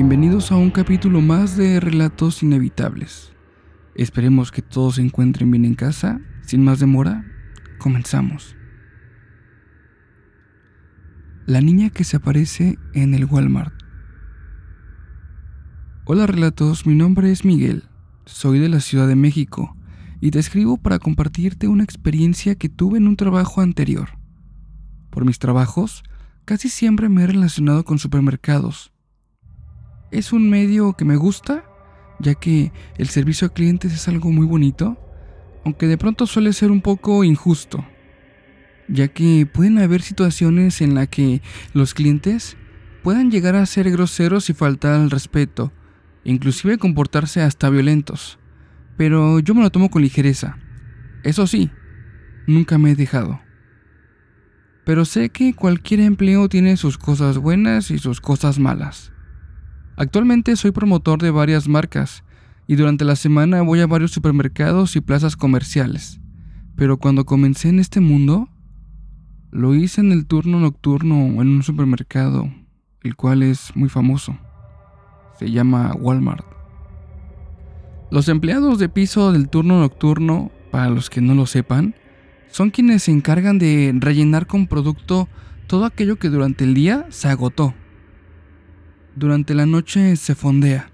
Bienvenidos 0.00 0.52
a 0.52 0.56
un 0.56 0.70
capítulo 0.70 1.20
más 1.20 1.56
de 1.56 1.80
Relatos 1.80 2.44
Inevitables. 2.44 3.32
Esperemos 3.96 4.52
que 4.52 4.62
todos 4.62 4.94
se 4.94 5.02
encuentren 5.02 5.50
bien 5.50 5.64
en 5.64 5.74
casa. 5.74 6.20
Sin 6.42 6.62
más 6.62 6.78
demora, 6.78 7.24
comenzamos. 7.78 8.54
La 11.46 11.60
niña 11.60 11.90
que 11.90 12.04
se 12.04 12.16
aparece 12.16 12.78
en 12.94 13.12
el 13.12 13.24
Walmart. 13.24 13.74
Hola 16.04 16.28
relatos, 16.28 16.86
mi 16.86 16.94
nombre 16.94 17.32
es 17.32 17.44
Miguel, 17.44 17.88
soy 18.24 18.60
de 18.60 18.68
la 18.68 18.78
Ciudad 18.78 19.08
de 19.08 19.16
México 19.16 19.76
y 20.20 20.30
te 20.30 20.38
escribo 20.38 20.76
para 20.76 21.00
compartirte 21.00 21.66
una 21.66 21.82
experiencia 21.82 22.54
que 22.54 22.68
tuve 22.68 22.98
en 22.98 23.08
un 23.08 23.16
trabajo 23.16 23.62
anterior. 23.62 24.10
Por 25.10 25.24
mis 25.24 25.40
trabajos, 25.40 26.04
casi 26.44 26.68
siempre 26.68 27.08
me 27.08 27.24
he 27.24 27.26
relacionado 27.26 27.82
con 27.82 27.98
supermercados. 27.98 28.92
Es 30.10 30.32
un 30.32 30.48
medio 30.48 30.94
que 30.94 31.04
me 31.04 31.16
gusta, 31.16 31.64
ya 32.18 32.34
que 32.34 32.72
el 32.96 33.08
servicio 33.08 33.46
a 33.46 33.52
clientes 33.52 33.92
es 33.92 34.08
algo 34.08 34.30
muy 34.32 34.46
bonito, 34.46 34.96
aunque 35.66 35.86
de 35.86 35.98
pronto 35.98 36.26
suele 36.26 36.54
ser 36.54 36.70
un 36.70 36.80
poco 36.80 37.24
injusto, 37.24 37.84
ya 38.88 39.08
que 39.08 39.46
pueden 39.46 39.78
haber 39.78 40.00
situaciones 40.00 40.80
en 40.80 40.94
las 40.94 41.08
que 41.08 41.42
los 41.74 41.92
clientes 41.92 42.56
puedan 43.02 43.30
llegar 43.30 43.54
a 43.54 43.66
ser 43.66 43.90
groseros 43.90 44.48
y 44.48 44.54
faltar 44.54 44.94
al 44.94 45.10
respeto, 45.10 45.72
inclusive 46.24 46.78
comportarse 46.78 47.42
hasta 47.42 47.68
violentos. 47.68 48.38
Pero 48.96 49.40
yo 49.40 49.54
me 49.54 49.60
lo 49.60 49.70
tomo 49.70 49.90
con 49.90 50.00
ligereza. 50.00 50.56
Eso 51.22 51.46
sí, 51.46 51.70
nunca 52.46 52.78
me 52.78 52.92
he 52.92 52.94
dejado. 52.96 53.40
Pero 54.86 55.04
sé 55.04 55.28
que 55.28 55.52
cualquier 55.52 56.00
empleo 56.00 56.48
tiene 56.48 56.78
sus 56.78 56.96
cosas 56.96 57.36
buenas 57.36 57.90
y 57.90 57.98
sus 57.98 58.22
cosas 58.22 58.58
malas. 58.58 59.12
Actualmente 60.00 60.54
soy 60.54 60.70
promotor 60.70 61.20
de 61.20 61.32
varias 61.32 61.66
marcas 61.66 62.22
y 62.68 62.76
durante 62.76 63.04
la 63.04 63.16
semana 63.16 63.62
voy 63.62 63.80
a 63.80 63.88
varios 63.88 64.12
supermercados 64.12 64.94
y 64.94 65.00
plazas 65.00 65.34
comerciales. 65.34 66.20
Pero 66.76 66.98
cuando 66.98 67.26
comencé 67.26 67.68
en 67.68 67.80
este 67.80 67.98
mundo, 67.98 68.48
lo 69.50 69.74
hice 69.74 70.00
en 70.00 70.12
el 70.12 70.26
turno 70.26 70.60
nocturno 70.60 71.16
en 71.16 71.48
un 71.48 71.64
supermercado, 71.64 72.48
el 73.02 73.16
cual 73.16 73.42
es 73.42 73.74
muy 73.74 73.88
famoso. 73.88 74.38
Se 75.36 75.50
llama 75.50 75.92
Walmart. 75.98 76.46
Los 78.12 78.28
empleados 78.28 78.78
de 78.78 78.88
piso 78.88 79.32
del 79.32 79.48
turno 79.48 79.80
nocturno, 79.80 80.52
para 80.70 80.90
los 80.90 81.10
que 81.10 81.20
no 81.20 81.34
lo 81.34 81.46
sepan, 81.46 81.96
son 82.52 82.70
quienes 82.70 83.02
se 83.02 83.10
encargan 83.10 83.58
de 83.58 83.92
rellenar 83.96 84.46
con 84.46 84.68
producto 84.68 85.28
todo 85.66 85.84
aquello 85.86 86.20
que 86.20 86.28
durante 86.28 86.62
el 86.62 86.74
día 86.74 87.06
se 87.08 87.26
agotó. 87.26 87.74
Durante 89.18 89.52
la 89.52 89.66
noche 89.66 90.14
se 90.14 90.36
fondea. 90.36 90.92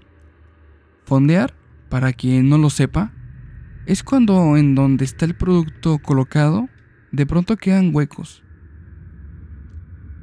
Fondear, 1.03 1.53
para 1.89 2.11
quien 2.11 2.49
no 2.49 2.57
lo 2.57 2.71
sepa, 2.71 3.13
es 3.85 4.01
cuando 4.01 4.57
en 4.57 4.73
donde 4.73 5.05
está 5.05 5.25
el 5.25 5.35
producto 5.35 5.99
colocado, 5.99 6.67
de 7.11 7.27
pronto 7.27 7.55
quedan 7.55 7.91
huecos. 7.93 8.43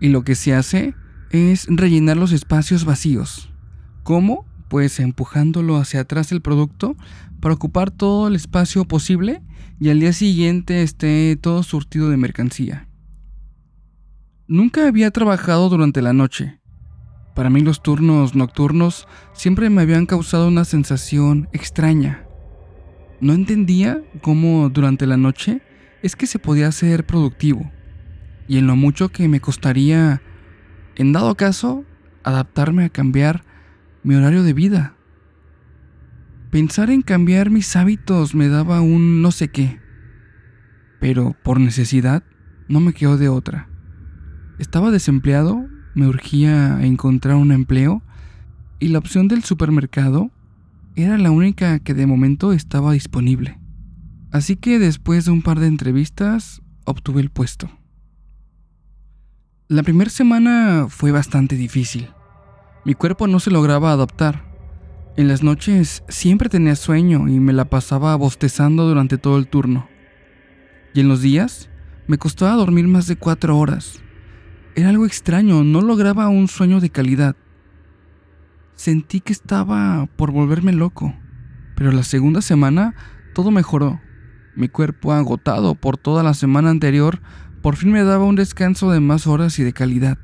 Y 0.00 0.08
lo 0.08 0.24
que 0.24 0.34
se 0.34 0.52
hace 0.52 0.96
es 1.30 1.68
rellenar 1.70 2.16
los 2.16 2.32
espacios 2.32 2.84
vacíos. 2.84 3.54
¿Cómo? 4.02 4.48
Pues 4.68 4.98
empujándolo 4.98 5.76
hacia 5.76 6.00
atrás 6.00 6.32
el 6.32 6.42
producto 6.42 6.96
para 7.38 7.54
ocupar 7.54 7.92
todo 7.92 8.26
el 8.26 8.34
espacio 8.34 8.84
posible 8.84 9.44
y 9.78 9.90
al 9.90 10.00
día 10.00 10.12
siguiente 10.12 10.82
esté 10.82 11.36
todo 11.36 11.62
surtido 11.62 12.10
de 12.10 12.16
mercancía. 12.16 12.88
Nunca 14.48 14.88
había 14.88 15.12
trabajado 15.12 15.68
durante 15.68 16.02
la 16.02 16.12
noche. 16.12 16.61
Para 17.34 17.50
mí 17.50 17.60
los 17.60 17.82
turnos 17.82 18.34
nocturnos 18.34 19.08
siempre 19.32 19.70
me 19.70 19.82
habían 19.82 20.06
causado 20.06 20.48
una 20.48 20.64
sensación 20.64 21.48
extraña. 21.52 22.26
No 23.20 23.32
entendía 23.32 24.02
cómo 24.20 24.68
durante 24.68 25.06
la 25.06 25.16
noche 25.16 25.62
es 26.02 26.16
que 26.16 26.26
se 26.26 26.38
podía 26.38 26.70
ser 26.72 27.06
productivo 27.06 27.70
y 28.48 28.58
en 28.58 28.66
lo 28.66 28.76
mucho 28.76 29.08
que 29.08 29.28
me 29.28 29.40
costaría, 29.40 30.20
en 30.96 31.12
dado 31.12 31.34
caso, 31.36 31.84
adaptarme 32.24 32.84
a 32.84 32.90
cambiar 32.90 33.44
mi 34.02 34.14
horario 34.14 34.42
de 34.42 34.52
vida. 34.52 34.94
Pensar 36.50 36.90
en 36.90 37.02
cambiar 37.02 37.50
mis 37.50 37.74
hábitos 37.76 38.34
me 38.34 38.48
daba 38.48 38.80
un 38.80 39.22
no 39.22 39.30
sé 39.30 39.48
qué. 39.48 39.80
Pero 41.00 41.34
por 41.42 41.60
necesidad 41.60 42.24
no 42.68 42.80
me 42.80 42.92
quedó 42.92 43.16
de 43.16 43.28
otra. 43.28 43.68
Estaba 44.58 44.90
desempleado, 44.90 45.66
me 45.94 46.06
urgía 46.06 46.84
encontrar 46.84 47.36
un 47.36 47.52
empleo 47.52 48.02
y 48.78 48.88
la 48.88 48.98
opción 48.98 49.28
del 49.28 49.44
supermercado 49.44 50.30
era 50.96 51.18
la 51.18 51.30
única 51.30 51.78
que 51.78 51.94
de 51.94 52.06
momento 52.06 52.52
estaba 52.52 52.92
disponible. 52.92 53.58
Así 54.30 54.56
que 54.56 54.78
después 54.78 55.24
de 55.24 55.30
un 55.30 55.42
par 55.42 55.60
de 55.60 55.66
entrevistas 55.66 56.62
obtuve 56.84 57.20
el 57.20 57.30
puesto. 57.30 57.70
La 59.68 59.82
primera 59.82 60.10
semana 60.10 60.86
fue 60.88 61.12
bastante 61.12 61.56
difícil. 61.56 62.08
Mi 62.84 62.94
cuerpo 62.94 63.26
no 63.26 63.40
se 63.40 63.50
lograba 63.50 63.92
adaptar 63.92 64.52
en 65.14 65.28
las 65.28 65.42
noches 65.42 66.02
siempre 66.08 66.48
tenía 66.48 66.74
sueño 66.74 67.28
y 67.28 67.38
me 67.38 67.52
la 67.52 67.66
pasaba 67.66 68.16
bostezando 68.16 68.88
durante 68.88 69.18
todo 69.18 69.36
el 69.36 69.46
turno. 69.46 69.86
Y 70.94 71.00
en 71.00 71.08
los 71.08 71.20
días 71.20 71.68
me 72.06 72.16
costaba 72.16 72.54
dormir 72.54 72.88
más 72.88 73.06
de 73.06 73.16
cuatro 73.16 73.58
horas. 73.58 74.01
Era 74.74 74.88
algo 74.88 75.04
extraño, 75.04 75.64
no 75.64 75.82
lograba 75.82 76.28
un 76.28 76.48
sueño 76.48 76.80
de 76.80 76.88
calidad. 76.88 77.36
Sentí 78.74 79.20
que 79.20 79.32
estaba 79.34 80.06
por 80.16 80.32
volverme 80.32 80.72
loco, 80.72 81.14
pero 81.76 81.92
la 81.92 82.02
segunda 82.02 82.40
semana 82.40 82.94
todo 83.34 83.50
mejoró. 83.50 84.00
Mi 84.56 84.68
cuerpo 84.68 85.12
agotado 85.12 85.74
por 85.74 85.98
toda 85.98 86.22
la 86.22 86.32
semana 86.34 86.70
anterior 86.70 87.20
por 87.60 87.76
fin 87.76 87.92
me 87.92 88.02
daba 88.02 88.24
un 88.24 88.34
descanso 88.34 88.90
de 88.90 89.00
más 89.00 89.26
horas 89.26 89.58
y 89.58 89.62
de 89.62 89.72
calidad. 89.72 90.18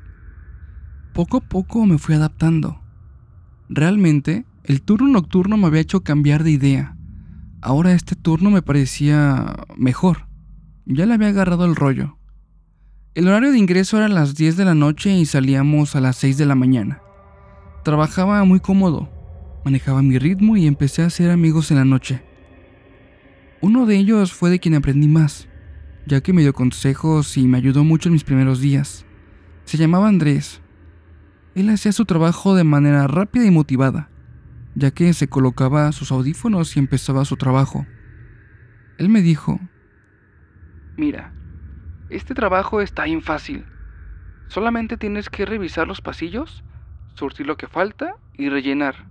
Poco 1.13 1.37
a 1.37 1.41
poco 1.41 1.85
me 1.85 1.97
fui 1.97 2.15
adaptando. 2.15 2.81
Realmente 3.69 4.45
el 4.63 4.81
turno 4.81 5.07
nocturno 5.07 5.57
me 5.57 5.67
había 5.67 5.81
hecho 5.81 6.01
cambiar 6.01 6.43
de 6.43 6.51
idea. 6.51 6.97
Ahora 7.61 7.93
este 7.93 8.15
turno 8.15 8.49
me 8.49 8.61
parecía 8.61 9.55
mejor. 9.77 10.27
Ya 10.85 11.05
le 11.05 11.13
había 11.13 11.29
agarrado 11.29 11.65
el 11.65 11.75
rollo. 11.75 12.18
El 13.19 13.27
horario 13.27 13.51
de 13.51 13.57
ingreso 13.57 13.97
era 13.97 14.07
las 14.07 14.33
10 14.33 14.55
de 14.55 14.63
la 14.63 14.75
noche 14.75 15.11
y 15.11 15.25
salíamos 15.25 15.93
a 15.97 15.99
las 15.99 16.15
6 16.15 16.37
de 16.37 16.45
la 16.45 16.55
mañana. 16.55 17.01
Trabajaba 17.83 18.41
muy 18.45 18.61
cómodo, 18.61 19.09
manejaba 19.65 20.01
mi 20.01 20.17
ritmo 20.17 20.55
y 20.55 20.65
empecé 20.65 21.01
a 21.01 21.07
hacer 21.07 21.29
amigos 21.29 21.69
en 21.69 21.75
la 21.75 21.83
noche. 21.83 22.23
Uno 23.59 23.85
de 23.85 23.97
ellos 23.97 24.31
fue 24.31 24.49
de 24.49 24.59
quien 24.61 24.73
aprendí 24.73 25.09
más, 25.09 25.49
ya 26.05 26.21
que 26.21 26.31
me 26.31 26.43
dio 26.43 26.53
consejos 26.53 27.35
y 27.35 27.45
me 27.45 27.57
ayudó 27.57 27.83
mucho 27.83 28.07
en 28.07 28.13
mis 28.13 28.23
primeros 28.23 28.61
días. 28.61 29.05
Se 29.65 29.75
llamaba 29.75 30.07
Andrés. 30.07 30.61
Él 31.55 31.69
hacía 31.71 31.91
su 31.91 32.05
trabajo 32.05 32.55
de 32.55 32.63
manera 32.63 33.05
rápida 33.07 33.43
y 33.43 33.51
motivada 33.51 34.09
ya 34.75 34.91
que 34.91 35.13
se 35.13 35.27
colocaba 35.27 35.91
sus 35.91 36.13
audífonos 36.13 36.77
y 36.77 36.79
empezaba 36.79 37.25
su 37.25 37.35
trabajo. 37.35 37.85
Él 38.97 39.09
me 39.09 39.21
dijo, 39.21 39.59
Mira, 40.95 41.33
este 42.09 42.33
trabajo 42.33 42.81
está 42.81 43.03
bien 43.05 43.21
fácil. 43.21 43.65
Solamente 44.47 44.97
tienes 44.97 45.29
que 45.29 45.45
revisar 45.45 45.87
los 45.87 46.01
pasillos, 46.01 46.63
surtir 47.13 47.45
lo 47.45 47.57
que 47.57 47.67
falta 47.67 48.15
y 48.33 48.49
rellenar. 48.49 49.05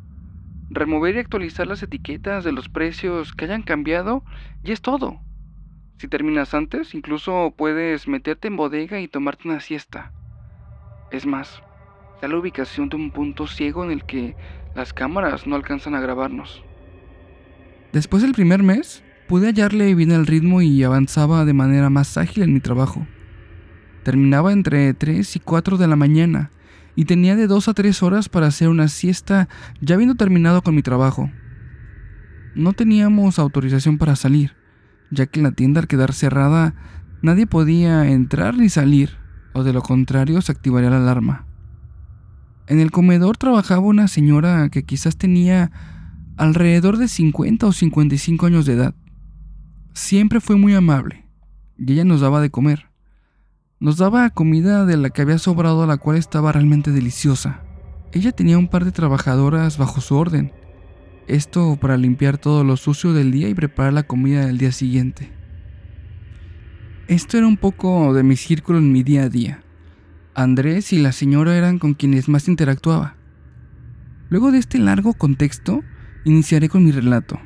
Remover 0.70 1.14
y 1.14 1.18
actualizar 1.18 1.66
las 1.66 1.82
etiquetas 1.82 2.44
de 2.44 2.52
los 2.52 2.68
precios 2.68 3.32
que 3.32 3.44
hayan 3.44 3.62
cambiado 3.62 4.24
y 4.64 4.72
es 4.72 4.82
todo. 4.82 5.20
Si 5.98 6.08
terminas 6.08 6.54
antes, 6.54 6.94
incluso 6.94 7.54
puedes 7.56 8.06
meterte 8.08 8.48
en 8.48 8.56
bodega 8.56 9.00
y 9.00 9.08
tomarte 9.08 9.48
una 9.48 9.60
siesta. 9.60 10.12
Es 11.10 11.24
más, 11.24 11.62
da 12.20 12.28
la 12.28 12.36
ubicación 12.36 12.88
de 12.88 12.96
un 12.96 13.10
punto 13.10 13.46
ciego 13.46 13.84
en 13.84 13.90
el 13.90 14.04
que 14.04 14.36
las 14.74 14.92
cámaras 14.92 15.46
no 15.46 15.56
alcanzan 15.56 15.94
a 15.94 16.00
grabarnos. 16.00 16.62
Después 17.92 18.22
del 18.22 18.32
primer 18.32 18.62
mes, 18.62 19.02
pude 19.28 19.48
hallarle 19.48 19.94
bien 19.94 20.10
el 20.10 20.26
ritmo 20.26 20.62
y 20.62 20.82
avanzaba 20.82 21.44
de 21.44 21.52
manera 21.52 21.90
más 21.90 22.16
ágil 22.16 22.42
en 22.42 22.54
mi 22.54 22.60
trabajo. 22.60 23.06
Terminaba 24.02 24.52
entre 24.52 24.94
3 24.94 25.36
y 25.36 25.38
4 25.40 25.76
de 25.76 25.86
la 25.86 25.96
mañana 25.96 26.50
y 26.96 27.04
tenía 27.04 27.36
de 27.36 27.46
2 27.46 27.68
a 27.68 27.74
3 27.74 28.02
horas 28.02 28.28
para 28.30 28.46
hacer 28.46 28.68
una 28.68 28.88
siesta 28.88 29.48
ya 29.82 29.94
habiendo 29.94 30.14
terminado 30.14 30.62
con 30.62 30.74
mi 30.74 30.82
trabajo. 30.82 31.30
No 32.54 32.72
teníamos 32.72 33.38
autorización 33.38 33.98
para 33.98 34.16
salir, 34.16 34.56
ya 35.10 35.26
que 35.26 35.42
la 35.42 35.52
tienda 35.52 35.82
al 35.82 35.88
quedar 35.88 36.14
cerrada 36.14 36.74
nadie 37.20 37.46
podía 37.46 38.08
entrar 38.08 38.56
ni 38.56 38.70
salir, 38.70 39.10
o 39.52 39.62
de 39.62 39.74
lo 39.74 39.82
contrario 39.82 40.40
se 40.40 40.52
activaría 40.52 40.90
la 40.90 40.96
alarma. 40.96 41.46
En 42.66 42.80
el 42.80 42.90
comedor 42.90 43.36
trabajaba 43.36 43.82
una 43.82 44.08
señora 44.08 44.70
que 44.70 44.84
quizás 44.84 45.18
tenía 45.18 45.70
alrededor 46.38 46.96
de 46.96 47.08
50 47.08 47.66
o 47.66 47.72
55 47.72 48.46
años 48.46 48.64
de 48.64 48.72
edad. 48.72 48.94
Siempre 49.92 50.40
fue 50.40 50.56
muy 50.56 50.74
amable 50.74 51.26
y 51.76 51.92
ella 51.92 52.04
nos 52.04 52.20
daba 52.20 52.40
de 52.40 52.50
comer. 52.50 52.90
Nos 53.80 53.96
daba 53.96 54.30
comida 54.30 54.84
de 54.84 54.96
la 54.96 55.10
que 55.10 55.22
había 55.22 55.38
sobrado, 55.38 55.86
la 55.86 55.98
cual 55.98 56.16
estaba 56.16 56.50
realmente 56.50 56.90
deliciosa. 56.90 57.62
Ella 58.12 58.32
tenía 58.32 58.58
un 58.58 58.68
par 58.68 58.84
de 58.84 58.92
trabajadoras 58.92 59.78
bajo 59.78 60.00
su 60.00 60.16
orden, 60.16 60.52
esto 61.28 61.76
para 61.80 61.96
limpiar 61.96 62.38
todo 62.38 62.64
lo 62.64 62.76
sucio 62.76 63.12
del 63.12 63.30
día 63.30 63.48
y 63.48 63.54
preparar 63.54 63.92
la 63.92 64.02
comida 64.02 64.46
del 64.46 64.58
día 64.58 64.72
siguiente. 64.72 65.30
Esto 67.06 67.38
era 67.38 67.46
un 67.46 67.56
poco 67.56 68.12
de 68.14 68.22
mi 68.22 68.36
círculo 68.36 68.78
en 68.78 68.92
mi 68.92 69.02
día 69.02 69.24
a 69.24 69.28
día. 69.28 69.62
Andrés 70.34 70.92
y 70.92 70.98
la 70.98 71.12
señora 71.12 71.56
eran 71.56 71.78
con 71.78 71.94
quienes 71.94 72.28
más 72.28 72.48
interactuaba. 72.48 73.16
Luego 74.30 74.52
de 74.52 74.58
este 74.58 74.78
largo 74.78 75.14
contexto, 75.14 75.82
iniciaré 76.24 76.68
con 76.68 76.84
mi 76.84 76.92
relato. 76.92 77.38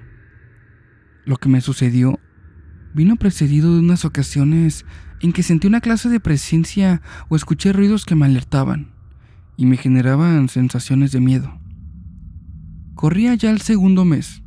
Lo 1.24 1.36
que 1.36 1.48
me 1.48 1.60
sucedió 1.60 2.18
vino 2.94 3.16
precedido 3.16 3.74
de 3.74 3.80
unas 3.80 4.04
ocasiones 4.04 4.84
en 5.20 5.32
que 5.32 5.42
sentí 5.42 5.66
una 5.66 5.80
clase 5.80 6.08
de 6.08 6.20
presencia 6.20 7.00
o 7.28 7.36
escuché 7.36 7.72
ruidos 7.72 8.04
que 8.04 8.14
me 8.14 8.26
alertaban 8.26 8.92
y 9.56 9.66
me 9.66 9.76
generaban 9.76 10.48
sensaciones 10.48 11.12
de 11.12 11.20
miedo. 11.20 11.58
Corría 12.94 13.34
ya 13.34 13.50
el 13.50 13.60
segundo 13.60 14.04
mes. 14.04 14.42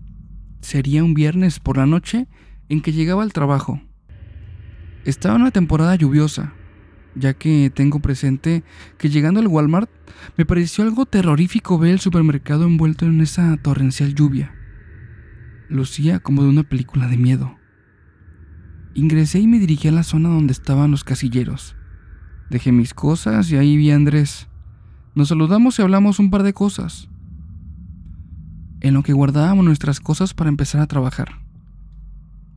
Sería 0.61 1.03
un 1.03 1.13
viernes 1.13 1.59
por 1.59 1.77
la 1.77 1.85
noche 1.85 2.27
en 2.69 2.81
que 2.81 2.93
llegaba 2.93 3.23
al 3.23 3.33
trabajo. 3.33 3.81
Estaba 5.05 5.35
en 5.35 5.41
una 5.41 5.51
temporada 5.51 5.95
lluviosa, 5.95 6.53
ya 7.15 7.33
que 7.33 7.71
tengo 7.73 7.99
presente 7.99 8.63
que 8.97 9.09
llegando 9.09 9.39
al 9.39 9.47
Walmart 9.47 9.89
me 10.37 10.45
pareció 10.45 10.83
algo 10.83 11.05
terrorífico 11.05 11.77
ver 11.77 11.91
el 11.91 11.99
supermercado 11.99 12.65
envuelto 12.65 13.05
en 13.05 13.21
esa 13.21 13.55
torrencial 13.57 14.15
lluvia. 14.15 14.53
Lucía 15.69 16.19
como 16.19 16.43
de 16.43 16.49
una 16.49 16.63
película 16.63 17.07
de 17.07 17.17
miedo. 17.17 17.57
Ingresé 18.95 19.41
y 19.41 19.47
me 19.47 19.59
dirigí 19.59 19.89
a 19.89 19.91
la 19.91 20.03
zona 20.03 20.29
donde 20.29 20.53
estaban 20.53 20.89
los 20.89 21.03
casilleros. 21.03 21.75
Dejé 22.49 22.71
mis 22.71 22.93
cosas 22.93 23.51
y 23.51 23.57
ahí 23.57 23.75
vi 23.75 23.91
a 23.91 23.95
Andrés. 23.95 24.47
Nos 25.15 25.27
saludamos 25.27 25.77
y 25.77 25.81
hablamos 25.81 26.17
un 26.17 26.29
par 26.29 26.43
de 26.43 26.53
cosas. 26.53 27.09
En 28.79 28.93
lo 28.93 29.03
que 29.03 29.11
guardábamos 29.11 29.65
nuestras 29.65 29.99
cosas 29.99 30.33
para 30.33 30.49
empezar 30.49 30.79
a 30.79 30.87
trabajar. 30.87 31.41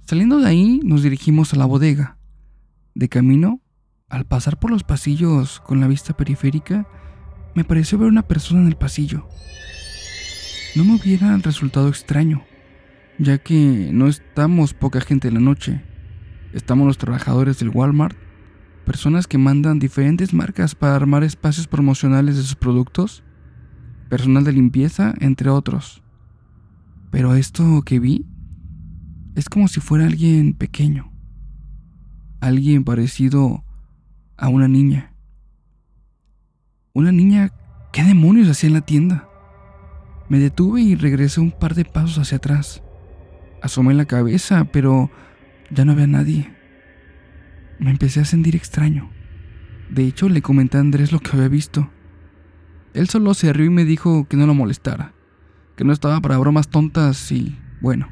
Saliendo 0.06 0.38
de 0.38 0.46
ahí 0.46 0.80
nos 0.84 1.02
dirigimos 1.02 1.52
a 1.52 1.56
la 1.56 1.66
bodega. 1.66 2.18
De 2.94 3.08
camino, 3.08 3.60
al 4.08 4.24
pasar 4.24 4.60
por 4.60 4.70
los 4.70 4.84
pasillos 4.84 5.58
con 5.60 5.80
la 5.80 5.88
vista 5.88 6.16
periférica, 6.16 6.86
me 7.56 7.64
pareció 7.64 7.98
ver 7.98 8.08
una 8.08 8.22
persona 8.22 8.60
en 8.60 8.68
el 8.68 8.76
pasillo. 8.76 9.28
No 10.76 10.84
me 10.84 10.94
hubiera 10.94 11.36
resultado 11.38 11.88
extraño, 11.88 12.44
ya 13.18 13.38
que 13.38 13.90
no 13.92 14.06
estamos 14.06 14.72
poca 14.72 15.00
gente 15.00 15.26
en 15.26 15.34
la 15.34 15.40
noche. 15.40 15.82
Estamos 16.52 16.86
los 16.86 16.98
trabajadores 16.98 17.58
del 17.58 17.68
Walmart, 17.68 18.16
personas 18.86 19.26
que 19.26 19.36
mandan 19.36 19.78
diferentes 19.78 20.32
marcas 20.32 20.74
para 20.74 20.96
armar 20.96 21.22
espacios 21.22 21.66
promocionales 21.66 22.36
de 22.36 22.42
sus 22.42 22.56
productos, 22.56 23.22
personal 24.08 24.44
de 24.44 24.52
limpieza, 24.52 25.14
entre 25.20 25.50
otros. 25.50 26.02
Pero 27.10 27.34
esto 27.34 27.82
que 27.82 28.00
vi 28.00 28.24
es 29.34 29.48
como 29.48 29.68
si 29.68 29.80
fuera 29.80 30.06
alguien 30.06 30.54
pequeño, 30.54 31.12
alguien 32.40 32.82
parecido 32.82 33.64
a 34.38 34.48
una 34.48 34.68
niña. 34.68 35.12
Una 36.94 37.12
niña, 37.12 37.52
¿qué 37.92 38.02
demonios 38.02 38.48
hacía 38.48 38.68
en 38.68 38.74
la 38.74 38.80
tienda? 38.80 39.28
Me 40.30 40.38
detuve 40.38 40.80
y 40.80 40.94
regresé 40.94 41.40
un 41.40 41.52
par 41.52 41.74
de 41.74 41.84
pasos 41.84 42.18
hacia 42.18 42.38
atrás. 42.38 42.82
Asomé 43.62 43.92
la 43.94 44.06
cabeza, 44.06 44.64
pero 44.64 45.10
ya 45.70 45.84
no 45.84 45.92
había 45.92 46.06
nadie. 46.06 46.50
Me 47.78 47.90
empecé 47.90 48.20
a 48.20 48.24
sentir 48.24 48.56
extraño. 48.56 49.10
De 49.90 50.04
hecho, 50.04 50.28
le 50.28 50.42
comenté 50.42 50.76
a 50.76 50.80
Andrés 50.80 51.12
lo 51.12 51.20
que 51.20 51.30
había 51.32 51.48
visto. 51.48 51.90
Él 52.94 53.08
solo 53.08 53.34
se 53.34 53.52
rió 53.52 53.66
y 53.66 53.70
me 53.70 53.84
dijo 53.84 54.26
que 54.28 54.36
no 54.36 54.46
lo 54.46 54.54
molestara, 54.54 55.14
que 55.76 55.84
no 55.84 55.92
estaba 55.92 56.20
para 56.20 56.38
bromas 56.38 56.68
tontas 56.68 57.30
y, 57.30 57.56
bueno, 57.80 58.08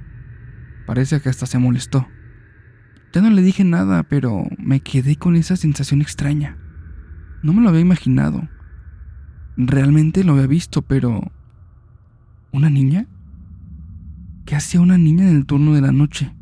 parece 0.87 1.21
que 1.21 1.29
hasta 1.29 1.47
se 1.47 1.59
molestó. 1.59 2.07
Ya 3.13 3.23
no 3.23 3.31
le 3.31 3.43
dije 3.43 3.65
nada, 3.65 4.03
pero 4.03 4.45
me 4.59 4.81
quedé 4.81 5.17
con 5.17 5.37
esa 5.37 5.57
sensación 5.57 6.03
extraña. 6.03 6.59
No 7.43 7.53
me 7.53 7.63
lo 7.63 7.71
había 7.71 7.81
imaginado. 7.81 8.49
Realmente 9.57 10.23
lo 10.23 10.35
había 10.35 10.47
visto, 10.47 10.83
pero... 10.83 11.33
¿Una 12.53 12.71
niña? 12.71 13.07
¿Qué 14.45 14.55
hacía 14.55 14.81
una 14.81 14.99
niña 14.99 15.29
en 15.29 15.37
el 15.37 15.47
turno 15.47 15.75
de 15.75 15.81
la 15.81 15.93
noche? 15.93 16.36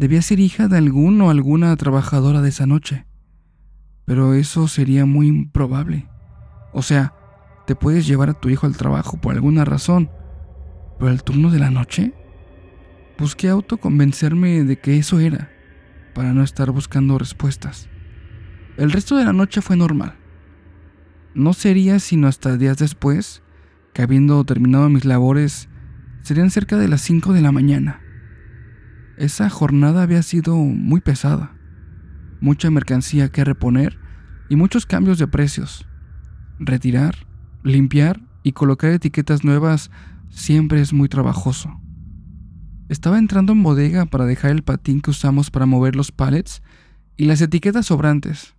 Debía 0.00 0.22
ser 0.22 0.40
hija 0.40 0.66
de 0.66 0.78
algún 0.78 1.20
o 1.20 1.28
alguna 1.28 1.76
trabajadora 1.76 2.40
de 2.40 2.48
esa 2.48 2.64
noche. 2.64 3.04
Pero 4.06 4.32
eso 4.32 4.66
sería 4.66 5.04
muy 5.04 5.26
improbable. 5.26 6.08
O 6.72 6.80
sea, 6.80 7.12
te 7.66 7.76
puedes 7.76 8.06
llevar 8.06 8.30
a 8.30 8.40
tu 8.40 8.48
hijo 8.48 8.64
al 8.66 8.78
trabajo 8.78 9.18
por 9.20 9.34
alguna 9.34 9.66
razón, 9.66 10.10
pero 10.98 11.10
el 11.10 11.22
turno 11.22 11.50
de 11.50 11.58
la 11.58 11.70
noche. 11.70 12.14
Busqué 13.18 13.50
autoconvencerme 13.50 14.64
de 14.64 14.78
que 14.78 14.96
eso 14.96 15.20
era, 15.20 15.50
para 16.14 16.32
no 16.32 16.44
estar 16.44 16.70
buscando 16.70 17.18
respuestas. 17.18 17.90
El 18.78 18.92
resto 18.92 19.18
de 19.18 19.26
la 19.26 19.34
noche 19.34 19.60
fue 19.60 19.76
normal. 19.76 20.14
No 21.34 21.52
sería 21.52 21.98
sino 21.98 22.26
hasta 22.26 22.56
días 22.56 22.78
después, 22.78 23.42
que 23.92 24.00
habiendo 24.00 24.42
terminado 24.46 24.88
mis 24.88 25.04
labores, 25.04 25.68
serían 26.22 26.48
cerca 26.48 26.78
de 26.78 26.88
las 26.88 27.02
5 27.02 27.34
de 27.34 27.42
la 27.42 27.52
mañana. 27.52 28.00
Esa 29.20 29.50
jornada 29.50 30.02
había 30.02 30.22
sido 30.22 30.56
muy 30.56 31.02
pesada, 31.02 31.54
mucha 32.40 32.70
mercancía 32.70 33.28
que 33.28 33.44
reponer 33.44 33.98
y 34.48 34.56
muchos 34.56 34.86
cambios 34.86 35.18
de 35.18 35.28
precios. 35.28 35.86
Retirar, 36.58 37.26
limpiar 37.62 38.22
y 38.42 38.52
colocar 38.52 38.92
etiquetas 38.92 39.44
nuevas 39.44 39.90
siempre 40.30 40.80
es 40.80 40.94
muy 40.94 41.10
trabajoso. 41.10 41.82
Estaba 42.88 43.18
entrando 43.18 43.52
en 43.52 43.62
bodega 43.62 44.06
para 44.06 44.24
dejar 44.24 44.52
el 44.52 44.62
patín 44.62 45.02
que 45.02 45.10
usamos 45.10 45.50
para 45.50 45.66
mover 45.66 45.96
los 45.96 46.12
pallets 46.12 46.62
y 47.18 47.26
las 47.26 47.42
etiquetas 47.42 47.84
sobrantes. 47.84 48.54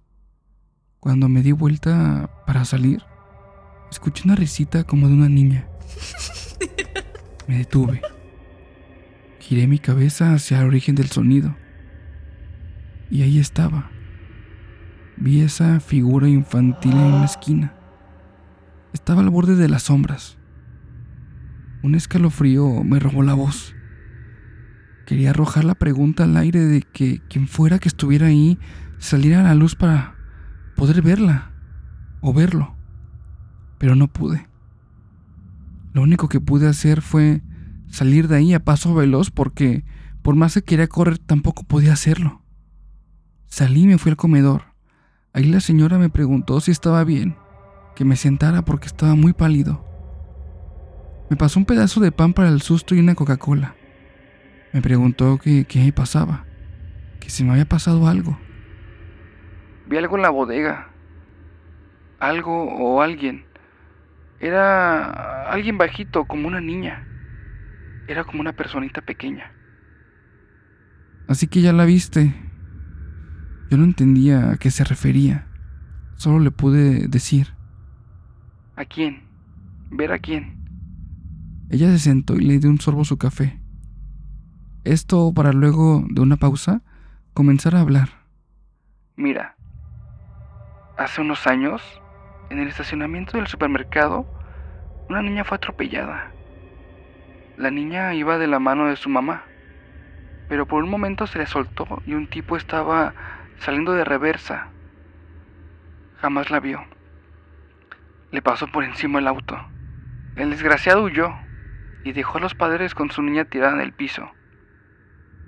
Cuando 0.99 1.27
me 1.27 1.41
di 1.41 1.53
vuelta 1.53 2.29
para 2.45 2.65
salir, 2.65 3.01
escuché 3.89 4.25
una 4.25 4.35
risita 4.35 4.83
como 4.83 5.07
de 5.07 5.15
una 5.15 5.27
niña. 5.27 5.67
Me 7.47 7.57
detuve. 7.57 7.99
Giré 9.51 9.67
mi 9.67 9.79
cabeza 9.79 10.33
hacia 10.33 10.61
el 10.61 10.67
origen 10.67 10.95
del 10.95 11.07
sonido. 11.07 11.57
Y 13.09 13.23
ahí 13.23 13.37
estaba. 13.37 13.91
Vi 15.17 15.41
esa 15.41 15.81
figura 15.81 16.29
infantil 16.29 16.93
en 16.93 16.99
una 16.99 17.25
esquina. 17.25 17.73
Estaba 18.93 19.19
al 19.19 19.29
borde 19.29 19.57
de 19.57 19.67
las 19.67 19.83
sombras. 19.83 20.37
Un 21.83 21.95
escalofrío 21.95 22.81
me 22.85 22.97
robó 22.99 23.23
la 23.23 23.33
voz. 23.33 23.75
Quería 25.05 25.31
arrojar 25.31 25.65
la 25.65 25.75
pregunta 25.75 26.23
al 26.23 26.37
aire 26.37 26.61
de 26.61 26.83
que 26.83 27.19
quien 27.27 27.49
fuera 27.49 27.77
que 27.77 27.89
estuviera 27.89 28.27
ahí 28.27 28.57
saliera 28.99 29.41
a 29.41 29.43
la 29.43 29.55
luz 29.55 29.75
para 29.75 30.15
poder 30.77 31.01
verla 31.01 31.51
o 32.21 32.33
verlo. 32.33 32.73
Pero 33.79 33.95
no 33.95 34.07
pude. 34.07 34.47
Lo 35.91 36.03
único 36.03 36.29
que 36.29 36.39
pude 36.39 36.69
hacer 36.69 37.01
fue 37.01 37.41
salir 37.91 38.27
de 38.27 38.37
ahí 38.37 38.53
a 38.53 38.63
paso 38.63 38.93
veloz 38.93 39.31
porque 39.31 39.83
por 40.21 40.35
más 40.35 40.53
que 40.53 40.63
quería 40.63 40.87
correr 40.87 41.17
tampoco 41.17 41.63
podía 41.63 41.93
hacerlo. 41.93 42.41
Salí 43.47 43.83
y 43.83 43.87
me 43.87 43.97
fui 43.97 44.11
al 44.11 44.17
comedor. 44.17 44.63
Ahí 45.33 45.45
la 45.45 45.59
señora 45.59 45.97
me 45.97 46.09
preguntó 46.09 46.59
si 46.61 46.71
estaba 46.71 47.03
bien, 47.03 47.35
que 47.95 48.05
me 48.05 48.15
sentara 48.15 48.63
porque 48.63 48.87
estaba 48.87 49.15
muy 49.15 49.33
pálido. 49.33 49.85
Me 51.29 51.37
pasó 51.37 51.59
un 51.59 51.65
pedazo 51.65 51.99
de 51.99 52.11
pan 52.11 52.33
para 52.33 52.49
el 52.49 52.61
susto 52.61 52.95
y 52.95 52.99
una 52.99 53.15
Coca-Cola. 53.15 53.75
Me 54.73 54.81
preguntó 54.81 55.37
qué 55.37 55.65
me 55.75 55.93
pasaba, 55.93 56.45
que 57.19 57.29
si 57.29 57.43
me 57.43 57.51
había 57.51 57.65
pasado 57.65 58.07
algo. 58.07 58.37
Vi 59.87 59.97
algo 59.97 60.15
en 60.15 60.21
la 60.21 60.29
bodega. 60.29 60.89
Algo 62.19 62.63
o 62.63 63.01
alguien. 63.01 63.45
Era 64.39 65.49
alguien 65.51 65.77
bajito, 65.77 66.25
como 66.25 66.47
una 66.47 66.61
niña. 66.61 67.07
Era 68.11 68.25
como 68.25 68.41
una 68.41 68.51
personita 68.51 69.01
pequeña. 69.01 69.53
Así 71.29 71.47
que 71.47 71.61
ya 71.61 71.71
la 71.71 71.85
viste. 71.85 72.35
Yo 73.69 73.77
no 73.77 73.85
entendía 73.85 74.51
a 74.51 74.57
qué 74.57 74.69
se 74.69 74.83
refería. 74.83 75.47
Solo 76.15 76.39
le 76.39 76.51
pude 76.51 77.07
decir. 77.07 77.55
¿A 78.75 78.83
quién? 78.83 79.29
¿Ver 79.91 80.11
a 80.11 80.19
quién? 80.19 80.59
Ella 81.69 81.87
se 81.91 81.99
sentó 81.99 82.35
y 82.35 82.41
le 82.41 82.59
dio 82.59 82.69
un 82.69 82.81
sorbo 82.81 83.03
a 83.03 83.05
su 83.05 83.17
café. 83.17 83.61
Esto 84.83 85.33
para 85.33 85.53
luego, 85.53 86.03
de 86.09 86.19
una 86.19 86.35
pausa, 86.35 86.81
comenzar 87.33 87.75
a 87.75 87.79
hablar. 87.79 88.09
Mira, 89.15 89.55
hace 90.97 91.21
unos 91.21 91.47
años, 91.47 91.81
en 92.49 92.59
el 92.59 92.67
estacionamiento 92.67 93.37
del 93.37 93.47
supermercado, 93.47 94.27
una 95.07 95.21
niña 95.21 95.45
fue 95.45 95.55
atropellada. 95.55 96.33
La 97.57 97.69
niña 97.69 98.13
iba 98.13 98.37
de 98.37 98.47
la 98.47 98.59
mano 98.59 98.87
de 98.87 98.95
su 98.95 99.09
mamá, 99.09 99.43
pero 100.47 100.65
por 100.65 100.83
un 100.83 100.89
momento 100.89 101.27
se 101.27 101.37
le 101.37 101.45
soltó 101.45 101.85
y 102.05 102.13
un 102.13 102.27
tipo 102.27 102.55
estaba 102.55 103.13
saliendo 103.59 103.91
de 103.91 104.05
reversa. 104.05 104.69
Jamás 106.21 106.49
la 106.49 106.59
vio. 106.59 106.83
le 108.31 108.41
pasó 108.41 108.67
por 108.67 108.85
encima 108.85 109.19
el 109.19 109.27
auto. 109.27 109.59
El 110.37 110.49
desgraciado 110.49 111.03
huyó 111.03 111.35
y 112.05 112.13
dejó 112.13 112.37
a 112.37 112.41
los 112.41 112.55
padres 112.55 112.95
con 112.95 113.11
su 113.11 113.21
niña 113.21 113.43
tirada 113.43 113.73
en 113.73 113.81
el 113.81 113.91
piso. 113.91 114.31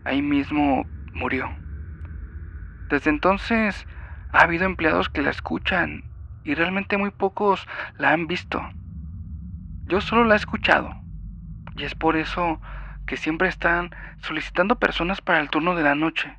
Ahí 0.03 0.21
mismo 0.21 0.85
murió. 1.13 1.49
Desde 2.89 3.09
entonces 3.09 3.87
ha 4.33 4.41
habido 4.41 4.65
empleados 4.65 5.07
que 5.07 5.21
la 5.21 5.29
escuchan 5.29 6.03
y 6.43 6.53
realmente 6.53 6.97
muy 6.97 7.11
pocos 7.11 7.65
la 7.97 8.11
han 8.11 8.27
visto. 8.27 8.61
Yo 9.85 10.01
solo 10.01 10.25
la 10.25 10.33
he 10.33 10.37
escuchado 10.37 11.02
y 11.75 11.83
es 11.83 11.95
por 11.95 12.15
eso 12.15 12.59
que 13.05 13.17
siempre 13.17 13.47
están 13.49 13.91
solicitando 14.21 14.77
personas 14.77 15.21
para 15.21 15.39
el 15.39 15.49
turno 15.49 15.75
de 15.75 15.83
la 15.83 15.95
noche, 15.95 16.37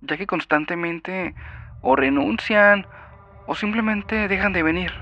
ya 0.00 0.16
que 0.16 0.26
constantemente 0.26 1.34
o 1.80 1.96
renuncian 1.96 2.86
o 3.46 3.54
simplemente 3.54 4.28
dejan 4.28 4.52
de 4.52 4.62
venir. 4.62 4.92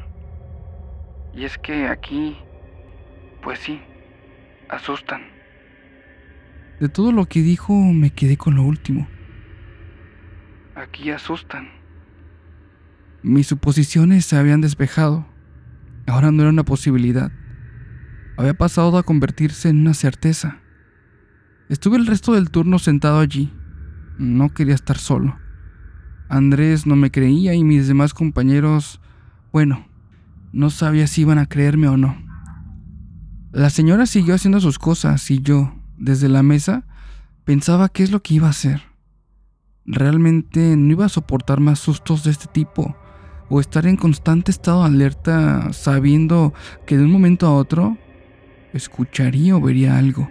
Y 1.35 1.45
es 1.45 1.57
que 1.57 1.87
aquí, 1.87 2.37
pues 3.43 3.59
sí, 3.61 3.81
asustan. 4.69 5.23
De 6.81 6.89
todo 6.89 7.13
lo 7.13 7.27
que 7.27 7.41
dijo 7.41 7.73
me 7.75 8.11
quedé 8.11 8.37
con 8.37 8.57
lo 8.57 8.63
último. 8.63 9.07
Aquí 10.75 11.11
asustan. 11.11 11.71
Mis 13.23 13.47
suposiciones 13.47 14.27
se 14.27 14.37
habían 14.37 14.61
despejado. 14.61 15.25
Ahora 16.09 16.33
no 16.33 16.43
era 16.43 16.51
una 16.51 16.65
posibilidad. 16.65 17.31
Había 18.37 18.55
pasado 18.55 18.97
a 18.97 19.03
convertirse 19.03 19.69
en 19.69 19.81
una 19.81 19.95
certeza. 19.95 20.59
Estuve 21.69 21.97
el 21.97 22.07
resto 22.07 22.33
del 22.33 22.51
turno 22.51 22.79
sentado 22.79 23.19
allí. 23.19 23.53
No 24.19 24.51
quería 24.51 24.75
estar 24.75 24.99
solo. 24.99 25.39
Andrés 26.29 26.87
no 26.87 26.97
me 26.97 27.11
creía 27.11 27.55
y 27.55 27.63
mis 27.63 27.89
demás 27.89 28.15
compañeros, 28.15 29.01
bueno, 29.53 29.87
no 30.53 30.71
sabía 30.71 31.07
si 31.07 31.23
iban 31.23 31.39
a 31.39 31.47
creerme 31.47 31.89
o 31.89 31.97
no. 31.97 32.17
La 33.53 33.69
señora 33.69 34.07
siguió 34.07 34.35
haciendo 34.35 34.61
sus 34.61 34.79
cosas 34.79 35.31
y 35.31 35.43
yo, 35.43 35.75
desde 35.99 36.31
la 36.31 36.43
mesa, 36.43 36.87
pensaba 37.45 37.91
qué 37.91 38.03
es 38.03 38.11
lo 38.11 38.23
que 38.23 38.35
iba 38.35 38.47
a 38.47 38.51
hacer. 38.51 38.83
Realmente 39.85 40.75
no 40.77 40.93
iba 40.93 41.05
a 41.05 41.11
soportar 41.11 41.61
más 41.61 41.81
sustos 41.81 42.25
de 42.25 42.31
este 42.31 42.47
tipo 42.47 42.97
o 43.51 43.61
estar 43.61 43.87
en 43.87 43.97
constante 43.97 44.51
estado 44.51 44.81
de 44.81 44.87
alerta 44.87 45.73
sabiendo 45.75 46.55
que 46.87 46.97
de 46.97 47.05
un 47.05 47.13
momento 47.13 47.47
a 47.47 47.55
otro 47.55 47.99
escucharía 48.73 49.57
o 49.57 49.61
vería 49.61 49.99
algo. 49.99 50.31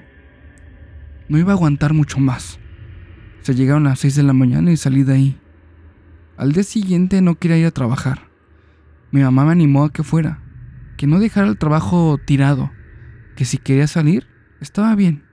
No 1.29 1.38
iba 1.38 1.51
a 1.51 1.55
aguantar 1.55 1.93
mucho 1.93 2.19
más. 2.19 2.60
Se 3.41 3.55
llegaron 3.55 3.86
las 3.86 4.00
6 4.00 4.15
de 4.15 4.24
la 4.24 4.33
mañana 4.33 4.71
y 4.71 4.77
salí 4.77 5.03
de 5.03 5.13
ahí. 5.13 5.41
Al 6.38 6.51
día 6.53 6.63
siguiente 6.63 7.21
no 7.21 7.36
quería 7.36 7.57
ir 7.57 7.65
a 7.67 7.71
trabajar. 7.71 8.29
Mi 9.12 9.21
mamá 9.21 9.45
me 9.45 9.51
animó 9.51 9.83
a 9.83 9.91
que 9.91 10.03
fuera, 10.03 10.39
que 10.98 11.07
no 11.07 11.19
dejara 11.19 11.48
el 11.48 11.57
trabajo 11.57 12.17
tirado, 12.25 12.71
que 13.36 13.45
si 13.45 13.57
quería 13.57 13.88
salir, 13.88 14.27
estaba 14.60 14.95
bien, 14.95 15.24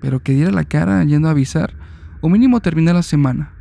pero 0.00 0.20
que 0.20 0.32
diera 0.32 0.50
la 0.50 0.64
cara 0.64 1.02
yendo 1.04 1.28
a 1.28 1.30
avisar 1.32 1.74
o 2.20 2.28
mínimo 2.28 2.60
terminar 2.60 2.94
la 2.94 3.02
semana. 3.02 3.52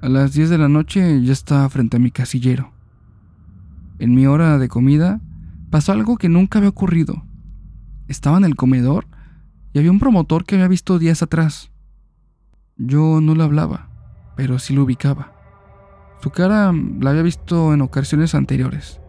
A 0.00 0.08
las 0.08 0.34
10 0.34 0.50
de 0.50 0.58
la 0.58 0.68
noche 0.68 1.22
ya 1.22 1.32
estaba 1.32 1.68
frente 1.68 1.96
a 1.96 2.00
mi 2.00 2.10
casillero. 2.10 2.72
En 3.98 4.14
mi 4.14 4.26
hora 4.26 4.58
de 4.58 4.68
comida 4.68 5.20
pasó 5.70 5.92
algo 5.92 6.16
que 6.16 6.28
nunca 6.28 6.58
había 6.58 6.70
ocurrido. 6.70 7.24
Estaba 8.08 8.36
en 8.36 8.44
el 8.44 8.54
comedor 8.54 9.06
y 9.72 9.78
había 9.78 9.90
un 9.90 9.98
promotor 9.98 10.44
que 10.44 10.56
había 10.56 10.68
visto 10.68 10.98
días 10.98 11.22
atrás. 11.22 11.70
Yo 12.76 13.20
no 13.20 13.34
le 13.34 13.42
hablaba, 13.42 13.88
pero 14.36 14.58
sí 14.58 14.74
lo 14.74 14.82
ubicaba. 14.82 15.32
Su 16.22 16.30
cara 16.30 16.72
la 16.72 17.10
había 17.10 17.22
visto 17.22 17.72
en 17.72 17.80
ocasiones 17.80 18.34
anteriores. 18.34 19.00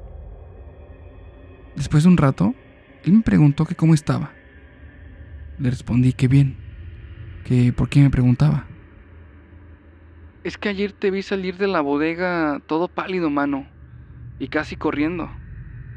Después 1.75 2.03
de 2.03 2.09
un 2.09 2.17
rato, 2.17 2.55
él 3.03 3.13
me 3.13 3.21
preguntó 3.21 3.65
que 3.65 3.75
cómo 3.75 3.93
estaba. 3.93 4.31
Le 5.59 5.69
respondí 5.69 6.13
que 6.13 6.27
bien, 6.27 6.57
que 7.43 7.73
por 7.73 7.89
qué 7.89 8.01
me 8.01 8.09
preguntaba. 8.09 8.65
Es 10.43 10.57
que 10.57 10.69
ayer 10.69 10.91
te 10.93 11.11
vi 11.11 11.21
salir 11.21 11.57
de 11.57 11.67
la 11.67 11.81
bodega 11.81 12.61
todo 12.65 12.87
pálido, 12.87 13.29
mano, 13.29 13.67
y 14.39 14.47
casi 14.47 14.75
corriendo. 14.75 15.29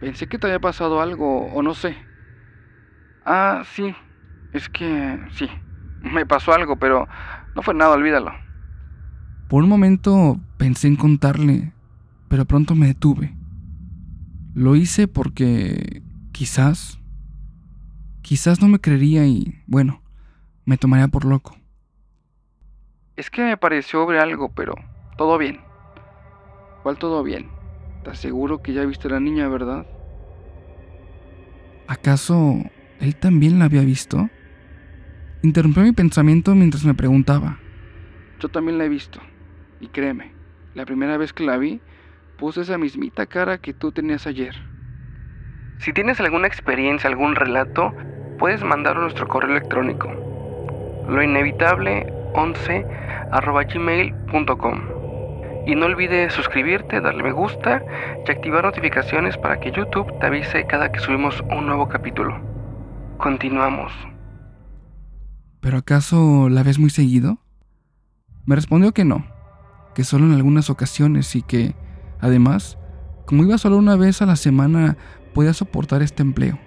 Pensé 0.00 0.26
que 0.26 0.38
te 0.38 0.46
había 0.46 0.60
pasado 0.60 1.00
algo, 1.00 1.46
o 1.46 1.62
no 1.62 1.74
sé. 1.74 2.07
Ah, 3.30 3.62
sí, 3.74 3.94
es 4.54 4.70
que 4.70 5.20
sí, 5.32 5.50
me 6.00 6.24
pasó 6.24 6.54
algo, 6.54 6.76
pero 6.76 7.06
no 7.54 7.60
fue 7.60 7.74
nada, 7.74 7.92
olvídalo. 7.92 8.32
Por 9.50 9.62
un 9.62 9.68
momento 9.68 10.40
pensé 10.56 10.88
en 10.88 10.96
contarle, 10.96 11.74
pero 12.30 12.46
pronto 12.46 12.74
me 12.74 12.86
detuve. 12.86 13.34
Lo 14.54 14.76
hice 14.76 15.08
porque 15.08 16.00
quizás, 16.32 16.98
quizás 18.22 18.62
no 18.62 18.68
me 18.68 18.78
creería 18.78 19.26
y, 19.26 19.62
bueno, 19.66 20.00
me 20.64 20.78
tomaría 20.78 21.08
por 21.08 21.26
loco. 21.26 21.54
Es 23.16 23.28
que 23.28 23.42
me 23.42 23.58
pareció 23.58 24.06
ver 24.06 24.20
algo, 24.20 24.48
pero 24.54 24.74
todo 25.18 25.36
bien. 25.36 25.60
¿Cuál 26.82 26.96
todo 26.96 27.22
bien? 27.22 27.50
Te 28.02 28.10
aseguro 28.10 28.62
que 28.62 28.72
ya 28.72 28.86
viste 28.86 29.08
a 29.08 29.10
la 29.10 29.20
niña, 29.20 29.48
¿verdad? 29.48 29.86
¿Acaso 31.86 32.54
él 33.00 33.16
también 33.16 33.58
la 33.58 33.66
había 33.66 33.82
visto? 33.82 34.28
Interrumpió 35.42 35.82
mi 35.82 35.92
pensamiento 35.92 36.54
mientras 36.54 36.84
me 36.84 36.94
preguntaba. 36.94 37.58
Yo 38.40 38.48
también 38.48 38.78
la 38.78 38.84
he 38.84 38.88
visto. 38.88 39.20
Y 39.80 39.88
créeme, 39.88 40.32
la 40.74 40.84
primera 40.84 41.16
vez 41.16 41.32
que 41.32 41.44
la 41.44 41.56
vi, 41.56 41.80
puse 42.38 42.62
esa 42.62 42.78
mismita 42.78 43.26
cara 43.26 43.58
que 43.58 43.72
tú 43.72 43.92
tenías 43.92 44.26
ayer. 44.26 44.54
Si 45.78 45.92
tienes 45.92 46.18
alguna 46.18 46.48
experiencia, 46.48 47.08
algún 47.08 47.36
relato, 47.36 47.94
puedes 48.38 48.62
mandarlo 48.64 49.02
a 49.02 49.04
nuestro 49.04 49.28
correo 49.28 49.52
electrónico. 49.52 50.08
Lo 51.08 51.22
inevitable 51.22 52.12
11 52.34 52.84
gmail.com. 53.72 54.80
Y 55.66 55.74
no 55.74 55.86
olvides 55.86 56.32
suscribirte, 56.32 57.00
darle 57.00 57.22
me 57.22 57.32
gusta 57.32 57.82
y 58.26 58.30
activar 58.30 58.64
notificaciones 58.64 59.36
para 59.36 59.60
que 59.60 59.70
YouTube 59.70 60.18
te 60.18 60.26
avise 60.26 60.66
cada 60.66 60.90
que 60.90 60.98
subimos 60.98 61.42
un 61.50 61.66
nuevo 61.66 61.88
capítulo. 61.88 62.57
Continuamos. 63.18 63.92
¿Pero 65.60 65.78
acaso 65.78 66.48
la 66.48 66.62
ves 66.62 66.78
muy 66.78 66.90
seguido? 66.90 67.40
Me 68.46 68.54
respondió 68.54 68.92
que 68.92 69.04
no, 69.04 69.26
que 69.94 70.04
solo 70.04 70.24
en 70.26 70.32
algunas 70.32 70.70
ocasiones 70.70 71.34
y 71.34 71.42
que, 71.42 71.74
además, 72.20 72.78
como 73.26 73.42
iba 73.42 73.58
solo 73.58 73.76
una 73.76 73.96
vez 73.96 74.22
a 74.22 74.26
la 74.26 74.36
semana, 74.36 74.96
podía 75.34 75.52
soportar 75.52 76.00
este 76.00 76.22
empleo. 76.22 76.58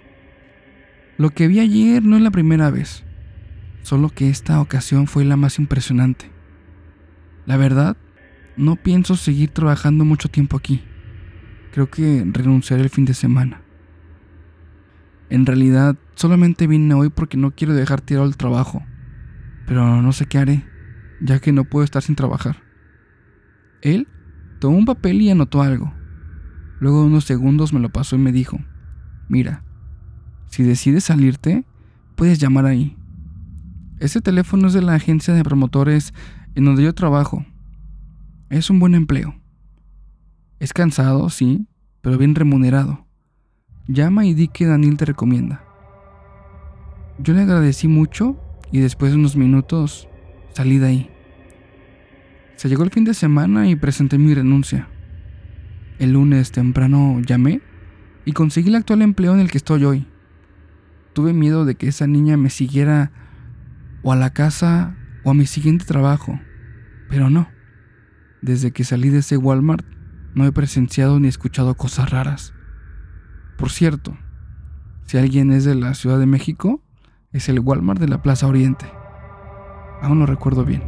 Lo 1.17 1.29
que 1.29 1.47
vi 1.47 1.61
ayer 1.61 2.03
no 2.03 2.17
es 2.17 2.21
la 2.21 2.31
primera 2.31 2.69
vez, 2.69 3.05
solo 3.81 4.09
que 4.09 4.29
esta 4.29 4.59
ocasión 4.59 5.07
fue 5.07 5.23
la 5.23 5.37
más 5.37 5.57
impresionante. 5.57 6.29
La 7.45 7.55
verdad, 7.55 7.95
no 8.57 8.75
pienso 8.75 9.15
seguir 9.15 9.51
trabajando 9.51 10.03
mucho 10.03 10.27
tiempo 10.27 10.57
aquí. 10.57 10.83
Creo 11.71 11.89
que 11.89 12.23
renunciaré 12.25 12.83
el 12.83 12.89
fin 12.89 13.05
de 13.05 13.13
semana. 13.13 13.60
En 15.31 15.45
realidad, 15.45 15.95
solamente 16.15 16.67
vine 16.67 16.93
hoy 16.93 17.07
porque 17.07 17.37
no 17.37 17.51
quiero 17.51 17.73
dejar 17.73 18.01
tirado 18.01 18.27
el 18.27 18.35
trabajo, 18.35 18.83
pero 19.65 20.01
no 20.01 20.11
sé 20.11 20.25
qué 20.25 20.37
haré, 20.37 20.65
ya 21.21 21.39
que 21.39 21.53
no 21.53 21.63
puedo 21.63 21.85
estar 21.85 22.01
sin 22.01 22.17
trabajar. 22.17 22.57
Él 23.81 24.09
tomó 24.59 24.77
un 24.77 24.83
papel 24.83 25.21
y 25.21 25.29
anotó 25.29 25.61
algo. 25.61 25.93
Luego 26.81 26.99
de 26.99 27.07
unos 27.07 27.23
segundos 27.23 27.71
me 27.71 27.79
lo 27.79 27.87
pasó 27.93 28.17
y 28.17 28.19
me 28.19 28.33
dijo, 28.33 28.59
mira, 29.29 29.63
si 30.47 30.63
decides 30.63 31.05
salirte, 31.05 31.65
puedes 32.17 32.37
llamar 32.37 32.65
ahí. 32.65 32.97
Ese 33.99 34.19
teléfono 34.19 34.67
es 34.67 34.73
de 34.73 34.81
la 34.81 34.95
agencia 34.95 35.33
de 35.33 35.45
promotores 35.45 36.13
en 36.55 36.65
donde 36.65 36.83
yo 36.83 36.93
trabajo. 36.93 37.45
Es 38.49 38.69
un 38.69 38.79
buen 38.79 38.95
empleo. 38.95 39.33
Es 40.59 40.73
cansado, 40.73 41.29
sí, 41.29 41.69
pero 42.01 42.17
bien 42.17 42.35
remunerado. 42.35 43.07
Llama 43.93 44.25
y 44.25 44.33
di 44.33 44.47
que 44.47 44.65
Daniel 44.65 44.95
te 44.95 45.03
recomienda. 45.03 45.65
Yo 47.19 47.33
le 47.33 47.41
agradecí 47.41 47.89
mucho 47.89 48.39
y 48.71 48.79
después 48.79 49.11
de 49.11 49.17
unos 49.17 49.35
minutos 49.35 50.07
salí 50.53 50.77
de 50.77 50.87
ahí. 50.87 51.09
Se 52.55 52.69
llegó 52.69 52.83
el 52.83 52.91
fin 52.91 53.03
de 53.03 53.13
semana 53.13 53.67
y 53.67 53.75
presenté 53.75 54.17
mi 54.17 54.33
renuncia. 54.33 54.87
El 55.99 56.13
lunes 56.13 56.53
temprano 56.53 57.19
llamé 57.19 57.61
y 58.23 58.31
conseguí 58.31 58.69
el 58.69 58.75
actual 58.75 59.01
empleo 59.01 59.33
en 59.33 59.41
el 59.41 59.51
que 59.51 59.57
estoy 59.57 59.83
hoy. 59.83 60.07
Tuve 61.11 61.33
miedo 61.33 61.65
de 61.65 61.75
que 61.75 61.89
esa 61.89 62.07
niña 62.07 62.37
me 62.37 62.49
siguiera 62.49 63.11
o 64.03 64.13
a 64.13 64.15
la 64.15 64.31
casa 64.31 64.95
o 65.25 65.31
a 65.31 65.33
mi 65.33 65.45
siguiente 65.45 65.83
trabajo, 65.83 66.39
pero 67.09 67.29
no. 67.29 67.49
Desde 68.41 68.71
que 68.71 68.85
salí 68.85 69.09
de 69.09 69.19
ese 69.19 69.35
Walmart 69.35 69.85
no 70.33 70.45
he 70.45 70.53
presenciado 70.53 71.19
ni 71.19 71.27
escuchado 71.27 71.75
cosas 71.75 72.09
raras. 72.09 72.53
Por 73.61 73.69
cierto, 73.69 74.17
si 75.05 75.19
alguien 75.19 75.51
es 75.51 75.65
de 75.65 75.75
la 75.75 75.93
Ciudad 75.93 76.17
de 76.17 76.25
México, 76.25 76.81
es 77.31 77.47
el 77.47 77.59
Walmart 77.59 77.99
de 77.99 78.07
la 78.07 78.23
Plaza 78.23 78.47
Oriente. 78.47 78.87
Aún 80.01 80.17
lo 80.17 80.25
recuerdo 80.25 80.65
bien. 80.65 80.81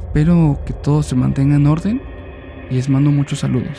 Espero 0.00 0.60
que 0.66 0.74
todo 0.74 1.02
se 1.02 1.16
mantenga 1.16 1.56
en 1.56 1.66
orden 1.68 2.02
y 2.70 2.74
les 2.74 2.90
mando 2.90 3.10
muchos 3.10 3.38
saludos. 3.38 3.78